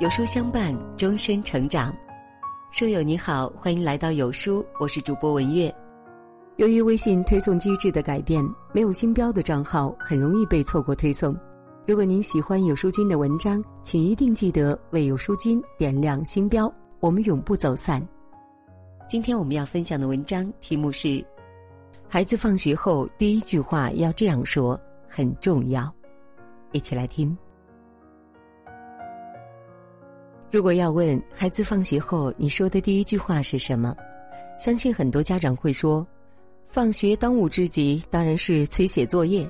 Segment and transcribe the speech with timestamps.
[0.00, 1.92] 有书相伴，终身成长。
[2.70, 5.74] 书友你好，欢迎来到有书，我是主播文月。
[6.54, 11.36] 由于微信推送机制的改变，没有星标的账号很容易被错过推送。
[11.84, 18.00] 如果您喜欢有书君的文章，请一定记得为有书君点亮星标，我们永不走散。
[19.08, 21.26] 今天我们要分享的文章题目是：
[22.08, 25.92] 孩子放学后第一句话要这样说，很重要。
[26.70, 27.36] 一起来听。
[30.50, 33.94] 如果要问孩子放学后你说的第一句话是什么，
[34.58, 36.06] 相信很多家长会说
[36.66, 39.48] ：“放学当务之急当然是催写作业。”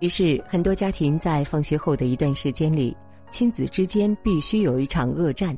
[0.00, 2.96] 于是，很多家庭在放学后的一段时间里，
[3.30, 5.56] 亲子之间必须有一场恶战。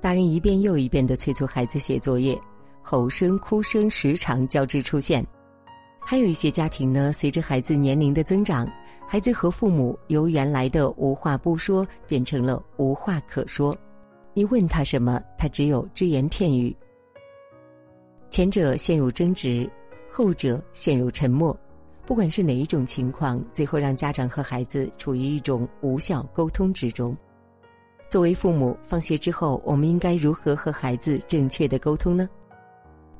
[0.00, 2.40] 大人一遍又一遍的催促孩子写作业，
[2.82, 5.26] 吼声、哭声时常交织出现。
[6.10, 8.68] 还有一些家庭呢，随着孩子年龄的增长，
[9.06, 13.72] 孩子和父母由原来的无话不说变成了无话可说。
[14.34, 16.76] 你问他什么，他只有只言片语。
[18.28, 19.70] 前者陷入争执，
[20.10, 21.56] 后者陷入沉默。
[22.04, 27.16] 不管是哪一种情况，最后让家长和孩子处于一种无效沟通之中。
[28.08, 32.28] 作为父母，放学之后我们应该如何和孩子正确的沟通呢？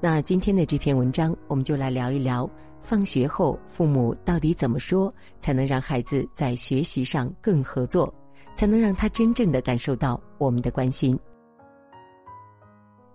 [0.00, 2.50] 那今天的这篇文章，我们就来聊一聊，
[2.83, 8.12] 放学后父母到底怎么说，才能让孩子在学习上更合作，
[8.56, 11.19] 才能让他真正的感受到我们的关心。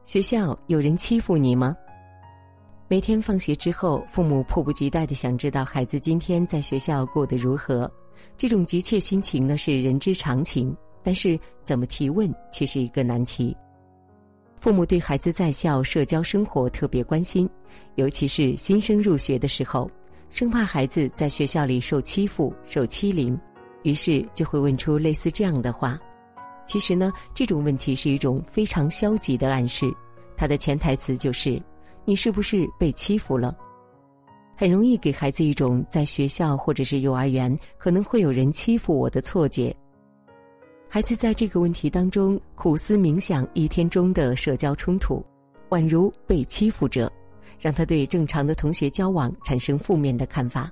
[0.04, 1.76] 学校有人欺负你吗？
[2.88, 7.92] 每天放学之后，父母迫不及待的想知道孩子今天在学校过得如何，
[8.38, 10.76] 这种急切心情呢是人之常情。
[11.02, 13.56] 但是，怎么提问却是一个难题。
[14.56, 17.48] 父母对孩子在校社交生活特别关心，
[17.96, 19.90] 尤其是新生入学的时候，
[20.30, 23.40] 生怕孩子在学校里受欺负、受欺凌，
[23.84, 26.00] 于是就会问出类似这样的话。
[26.66, 29.86] 其实呢，这种问题是一种非常消极的暗示，
[30.36, 31.62] 它的潜台词就是
[32.06, 33.56] ：“你是不是被欺负了？”
[34.58, 39.76] 很容易给孩子一种在学校或者是幼儿园可能会有人欺负我的错觉。
[40.96, 45.22] 孩子在这个问题当中苦思冥想一天中的社交冲突，
[45.68, 47.12] 宛如被欺负者，
[47.60, 50.72] 让他对正常的同学交往产生负面的看法。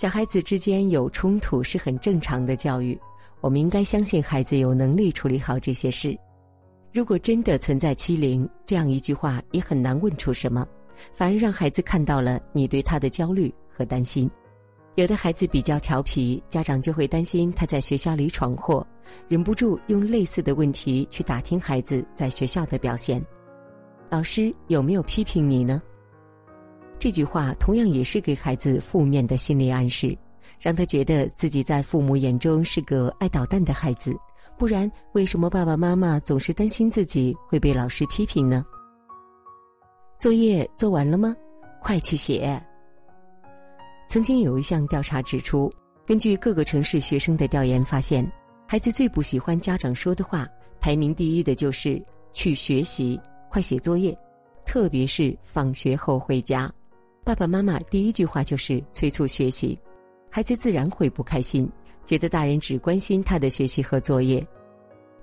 [0.00, 2.98] 小孩子之间有冲突是很正常的教育，
[3.42, 6.18] 我们应该相信孩子有能力处理好这些事。
[6.90, 10.66] 如果真的存在欺凌，这样一句话也很难问出什么，
[11.12, 14.30] 反而让孩子看到了你对他的焦虑和担心。
[14.96, 18.84] 有的孩子比较调皮，家长就会担心他在学校里闯祸，
[19.28, 23.22] 忍不住用类似的问题去打听孩子在学校的表现。
[24.08, 25.82] 老师有没有批评你呢？
[26.98, 30.16] 这句话同样也是给孩子负面的心理暗示，
[30.58, 34.16] 让他觉得自己在父母眼中是个爱捣蛋的孩子。
[34.56, 38.64] 不然，为什么爸爸妈妈总是担心自己会被老师批评呢？
[40.18, 41.36] 作业做完了吗？
[41.82, 42.58] 快去写。
[44.08, 45.72] 曾经有一项调查指出，
[46.06, 48.26] 根据各个城市学生的调研发现，
[48.66, 50.46] 孩子最不喜欢家长说的话，
[50.80, 52.00] 排名第一的就是
[52.32, 54.16] “去学习，快写作业”，
[54.64, 56.72] 特别是放学后回家，
[57.24, 59.76] 爸爸妈妈第一句话就是催促学习，
[60.30, 61.68] 孩子自然会不开心，
[62.04, 64.46] 觉得大人只关心他的学习和作业。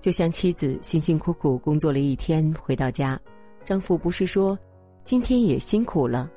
[0.02, 3.18] 就像妻子辛辛苦苦工作了一天回到家，
[3.64, 4.60] 丈夫不是说
[5.06, 6.30] “今天也辛苦了”，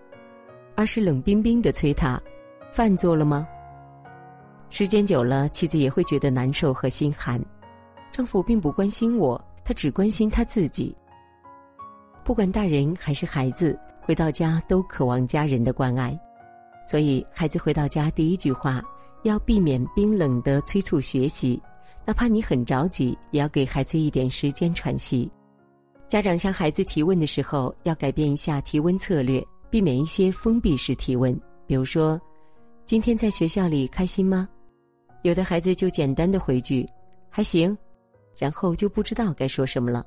[0.76, 2.22] 而是冷冰冰的催他。
[2.76, 3.48] 饭做了吗？
[4.68, 7.42] 时间久了，妻子也会觉得难受和心寒。
[8.12, 10.94] 丈夫并不关心我，他只关心他自己。
[12.22, 16.20] 不管大人还是孩子，回到家都渴望家人的关爱，
[16.86, 18.82] 所以孩子回到家第一句话
[19.22, 21.58] 要避免冰冷的催促学习，
[22.04, 25.32] 哪怕你很着急，也要给孩子一点时间喘息。
[26.08, 31.34] 家长向孩子提问的时候，要改变一下提问策略，避免一些封闭式提问，
[31.66, 32.20] 比如说。
[32.86, 34.48] 今天在学校里开心吗？
[35.22, 36.88] 有的孩子就简单的回句
[37.28, 37.76] “还行”，
[38.38, 40.06] 然后就不知道该说什么了。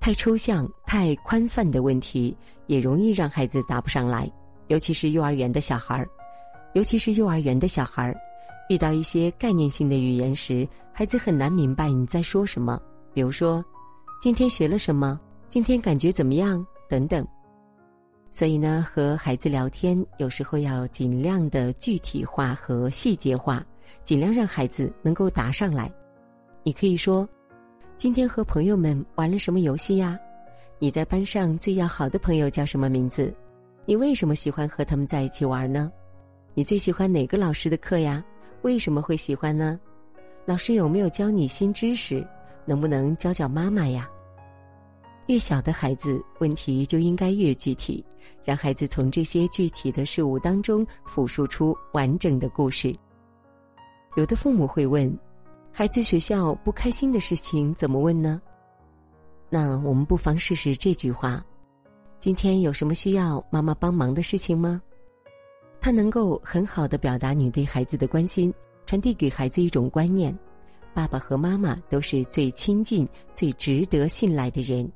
[0.00, 2.36] 太抽象、太宽泛的问题
[2.66, 4.28] 也容易让孩子答不上来，
[4.66, 6.08] 尤其是幼儿园的小孩儿。
[6.74, 8.16] 尤其是幼儿园的小孩儿，
[8.68, 12.80] 遇到一些概念性的语言时，孩子很难明白你在说什么。
[13.14, 13.64] 比如说，
[14.20, 15.20] 今天学了什么？
[15.48, 16.66] 今天感觉怎么样？
[16.88, 17.24] 等等。
[18.32, 23.64] 所以呢，和孩子聊天有时候要尽量的具体化和细节化，
[24.04, 25.90] 尽量让孩子能够答上来。
[26.62, 27.28] 你可以说
[27.98, 30.18] ：“今天和朋友们玩了什么游戏呀？
[30.78, 33.34] 你在班上最要好的朋友叫什么名字？
[33.84, 35.90] 你为什么喜欢和他们在一起玩呢？
[36.54, 38.24] 你最喜欢哪个老师的课呀？
[38.62, 39.78] 为什么会喜欢呢？
[40.46, 42.24] 老师有没有教你新知识？
[42.64, 44.08] 能不能教教妈妈呀？
[45.30, 48.04] 越小的孩子，问题就应该越具体，
[48.42, 52.92] 让孩子从这些具体的事物当中复述出完整的故事。
[54.16, 55.16] 有的父母会问：
[55.70, 58.42] 孩子学校不开心的事情怎么问呢？
[59.48, 61.40] 那我们不妨试试这句话：
[62.18, 64.82] 今天有什么需要妈妈帮忙的事情吗？
[65.80, 68.52] 他能够很好的表达你对孩子的关心，
[68.84, 70.36] 传递给孩子一种观念：
[70.92, 74.90] 爸爸和妈妈都是最亲近、最值得信赖的人。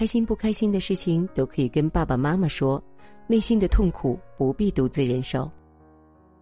[0.00, 2.82] 开心不开心的事情都可以跟爸爸妈妈说，
[3.26, 5.46] 内心的痛苦不必独自忍受。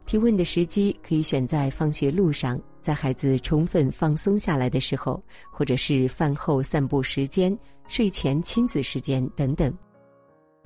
[0.07, 5.21] 提问的时机可以选在放学路上，在孩子充分放松下来的时候，
[5.51, 7.59] 或者是饭后散步时间、
[7.89, 9.77] 睡前亲子时间等等。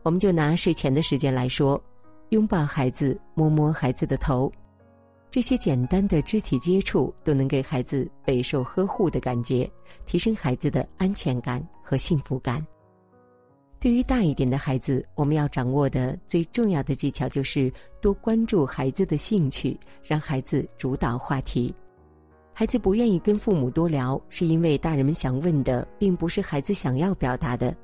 [0.02, 1.82] 我们就拿睡前的时间来说，
[2.28, 4.52] 拥抱孩子，摸摸孩子的头，
[5.30, 9.66] 这些简单的肢体接触都能给孩子备受呵护的感觉，
[10.04, 12.62] 提升孩子的安全感和幸福感。
[13.82, 17.68] 对于大一点的孩子，我们要掌握的最重要的技巧就是
[18.00, 21.74] 多关注孩子的兴趣，让孩子主导话题。
[22.52, 27.76] 孩子不愿意跟父母多聊，是因为大人们想问的并不是孩子想要表达的。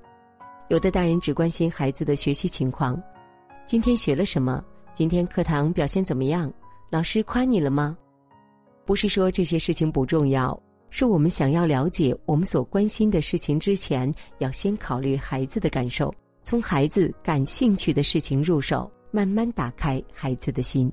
[0.69, 2.97] 有的大人只关心孩子的学习情况，
[3.67, 4.65] 今天学了什么？
[4.95, 6.49] 今天课堂表现怎么样？
[6.91, 7.99] 老师夸你了吗？
[8.87, 10.57] 不是说这些事情不重要。
[10.91, 16.13] 是我们想要了解我们所关心的事情之前，要先考虑孩子的感受，
[16.43, 20.91] 从孩子感兴趣的事情入手，慢慢打开孩子的心。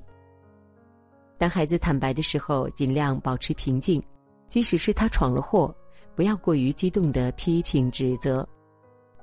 [1.38, 4.02] 当孩子坦白的时候，尽量保持平静，
[4.48, 5.74] 即使是他闯了祸，
[6.14, 8.46] 不要过于激动的批评指责。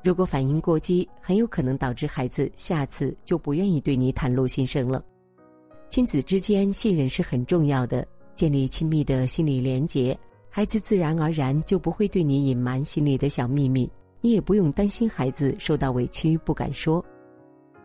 [0.03, 5.03] 如果反应过激，很有可能导致孩子下次就不愿意对你袒露心声了。
[5.89, 8.05] 亲子之间信任是很重要的，
[8.35, 10.17] 建立亲密的心理连结。
[10.55, 13.89] 孩子自然而然就不会对你隐瞒心里的小秘密，
[14.21, 17.03] 你也不用担心孩子受到委屈不敢说。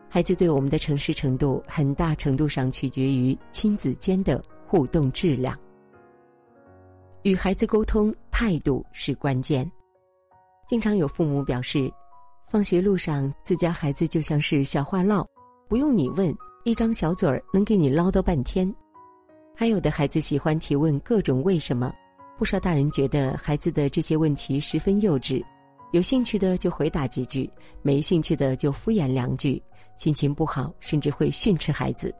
[0.07, 5.59] 孩子对我们的诚实程度，很大程度上取决于亲子间的互动质量。
[7.23, 9.67] 与孩子沟通，态度是关键。
[10.69, 11.91] 经常有父母表示，
[12.51, 15.27] 放学路上自家孩子就像是小话唠，
[15.69, 18.71] 不用你问，一张小嘴儿能给你唠叨半天。
[19.57, 21.91] 还有的孩子喜欢提问各种为什么。
[22.39, 25.45] 不少大人觉得孩子的这些问题十分幼稚，
[25.91, 27.51] 有兴趣的就回答几句，
[27.83, 29.61] 没兴趣的就敷衍两句，
[29.97, 32.15] 心情不好甚至会训斥孩子。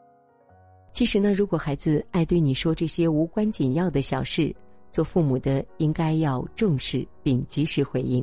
[0.91, 4.53] 其实呢，如果孩子爱对你说这些无关紧要的小事，
[4.91, 8.21] 做父母的应该要重视并及时回应。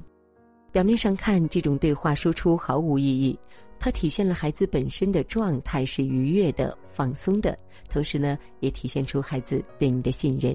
[0.72, 3.38] 表面上看，这种对话输出毫无意义，
[3.80, 7.58] 它体现了孩子本身的状态是愉悦的、放松的，
[7.88, 10.54] 同时呢，也体现出孩子对你的信任。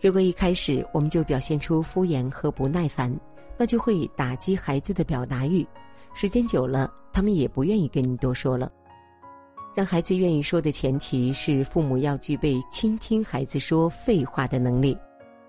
[0.00, 3.14] 如果一开始我们就表现出敷衍和不耐烦，
[3.56, 5.66] 那就会打击孩子的表达欲，
[6.12, 8.70] 时间久了，他们也不愿意跟你多说了。
[9.74, 14.96] 让孩子愿意说的前提是，父母要具备倾听孩子说废话的能力。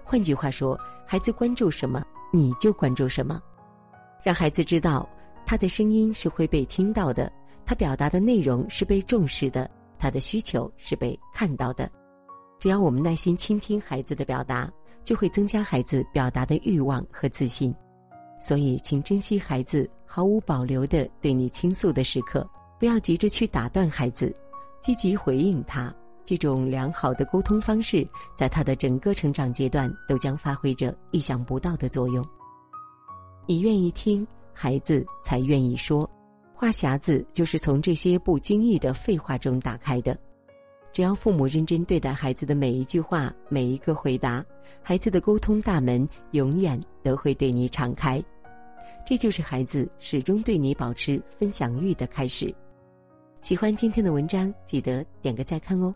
[0.04, 3.42] 换句话说，孩子关注什么，你就关注什么，
[4.24, 5.08] 让孩子知道
[5.46, 7.32] 他的声音是会被听到的，
[7.66, 9.70] 他表达的内容是被重视的，
[10.00, 11.88] 他的需求是被看到的。
[12.60, 14.72] 只要我们耐心倾听孩子的表达，
[15.04, 17.74] 就会增加孩子表达的欲望和自信。
[18.40, 22.48] 所以，请珍惜孩子毫无保留的对你倾诉的时刻，
[22.80, 24.36] 不要急着去打断孩子，
[24.82, 25.94] 积极回应他。
[26.26, 32.26] 这种良好的沟通方式，在他的整个成长阶段都将发挥着意想不到的作用。
[33.46, 36.10] 你愿意听，孩子才愿意说。
[36.54, 40.18] 话匣子就是从这些不经意的废话中打开的。
[40.96, 44.42] 只要父母认真对待孩子的每一句话、每一个回答，
[44.82, 48.24] 孩子的沟通大门永远都会对你敞开。
[49.06, 52.56] 这就是孩子始终对你保持分享欲的开始。
[53.42, 55.94] 喜欢今天的文章，记得点个再看哦。